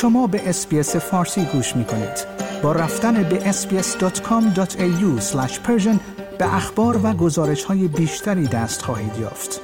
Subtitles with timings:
[0.00, 2.26] شما به اسپیس فارسی گوش می کنید.
[2.62, 5.20] با رفتن به sbs.com.au
[6.38, 9.60] به اخبار و گزارش های بیشتری دست خواهید یافت.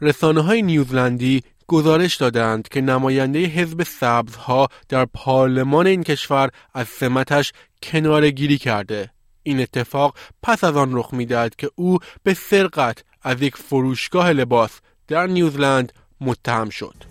[0.00, 7.52] رسانه های نیوزلندی گزارش دادند که نماینده حزب سبزها در پارلمان این کشور از سمتش
[7.82, 9.10] کنارگیری کرده.
[9.42, 14.80] این اتفاق پس از آن رخ می‌دهد که او به سرقت از یک فروشگاه لباس
[15.08, 17.09] در نیوزلند متهم شد.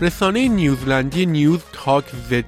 [0.00, 2.04] رسانه نیوزلندی نیوز تاک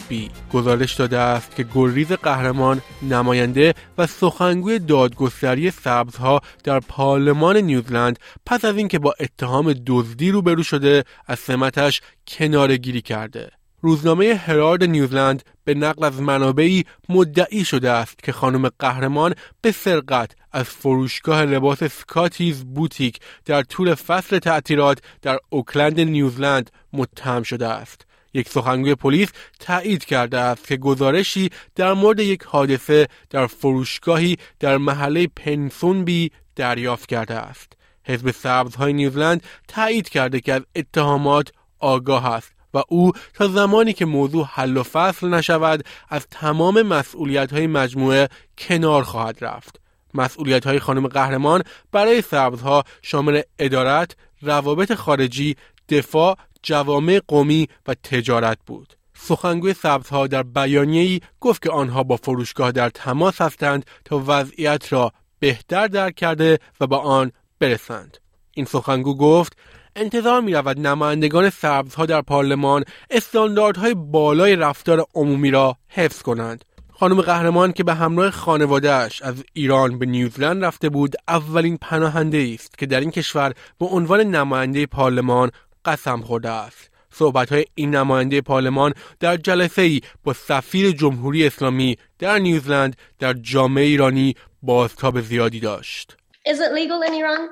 [0.09, 8.19] بی گزارش داده است که گلریز قهرمان نماینده و سخنگوی دادگستری سبزها در پارلمان نیوزلند
[8.47, 13.51] پس از اینکه با اتهام دزدی روبرو شده از سمتش کنارگیری کرده.
[13.81, 20.31] روزنامه هرارد نیوزلند به نقل از منابعی مدعی شده است که خانم قهرمان به سرقت
[20.53, 28.07] از فروشگاه لباس سکاتیز بوتیک در طول فصل تعطیلات در اوکلند نیوزلند متهم شده است.
[28.35, 29.29] یک سخنگوی پلیس
[29.61, 37.09] تایید کرده است که گزارشی در مورد یک حادثه در فروشگاهی در محله پنسونبی دریافت
[37.09, 37.73] کرده است.
[38.05, 44.05] حزب سبزهای نیوزلند تایید کرده که از اتهامات آگاه است و او تا زمانی که
[44.05, 49.81] موضوع حل و فصل نشود از تمام مسئولیت های مجموعه کنار خواهد رفت.
[50.15, 55.57] مسئولیت های خانم قهرمان برای سبزها شامل ادارت، روابط خارجی،
[55.89, 58.95] دفاع، جوامع قومی و تجارت بود.
[59.15, 65.13] سخنگوی سبزها در بیانیه‌ای گفت که آنها با فروشگاه در تماس هستند تا وضعیت را
[65.39, 68.19] بهتر درک کرده و با آن برسند.
[68.55, 69.57] این سخنگو گفت
[69.97, 76.65] انتظار می رود نمایندگان سبزها در پارلمان استانداردهای بالای رفتار عمومی را حفظ کنند.
[77.01, 82.79] خانم قهرمان که به همراه خانوادهش از ایران به نیوزلند رفته بود اولین پناهنده است
[82.79, 85.51] که در این کشور به عنوان نماینده پارلمان
[85.85, 86.91] قسم خورده است.
[87.13, 93.33] صحبت های این نماینده پارلمان در جلسه ای با سفیر جمهوری اسلامی در نیوزلند در
[93.33, 96.17] جامعه ایرانی بازتاب زیادی داشت.
[96.49, 97.49] Is it legal in Iran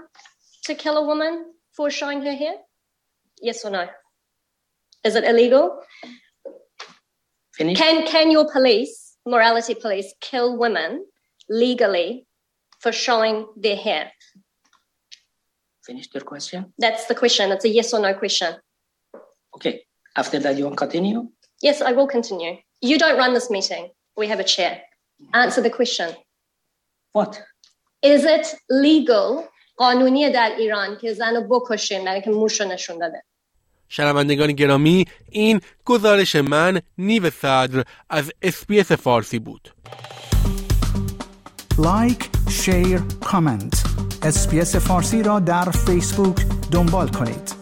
[0.67, 1.35] to kill a woman
[1.77, 2.57] for showing her hair?
[3.43, 3.85] Yes or no?
[5.05, 5.65] Is it illegal?
[7.57, 7.79] Finish.
[7.79, 11.06] Can can your police, morality police, kill women
[11.50, 12.28] legally
[12.80, 14.12] for showing their hair?
[15.86, 16.74] Finish your question.
[16.78, 17.52] That's the question.
[17.52, 18.56] It's a yes or no question.
[19.56, 19.84] Okay.
[20.16, 21.30] After that, you want continue?
[21.62, 22.58] Yes, I will continue.
[22.82, 23.92] You don't run this meeting.
[24.18, 24.82] We have a chair.
[25.34, 26.16] Answer the question.
[27.14, 27.42] What?
[28.02, 29.48] Is it legal
[29.82, 33.24] قانونی در ایران که زن رو بکشیم برای که موش نشون داده
[33.89, 39.75] شنوندگان گرامی این گزارش من نیو صدر از SBS فارسی بود.
[41.79, 43.85] like، share، comment
[44.23, 46.37] SBS فارسی را در فیسبوک
[46.73, 47.56] دنبال کنید.